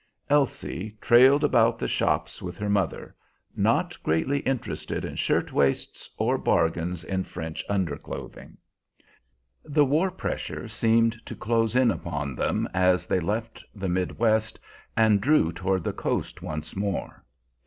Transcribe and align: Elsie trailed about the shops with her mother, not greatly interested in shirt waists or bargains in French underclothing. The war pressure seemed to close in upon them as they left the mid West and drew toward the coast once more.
Elsie 0.31 0.97
trailed 0.99 1.43
about 1.43 1.77
the 1.77 1.87
shops 1.87 2.41
with 2.41 2.57
her 2.57 2.71
mother, 2.71 3.15
not 3.55 3.95
greatly 4.01 4.39
interested 4.39 5.05
in 5.05 5.15
shirt 5.15 5.53
waists 5.53 6.09
or 6.17 6.39
bargains 6.39 7.03
in 7.03 7.23
French 7.23 7.63
underclothing. 7.69 8.57
The 9.63 9.85
war 9.85 10.09
pressure 10.09 10.67
seemed 10.67 11.23
to 11.27 11.35
close 11.35 11.75
in 11.75 11.91
upon 11.91 12.33
them 12.33 12.67
as 12.73 13.05
they 13.05 13.19
left 13.19 13.63
the 13.75 13.89
mid 13.89 14.17
West 14.17 14.59
and 14.97 15.21
drew 15.21 15.51
toward 15.53 15.83
the 15.83 15.93
coast 15.93 16.41
once 16.41 16.75
more. 16.75 17.23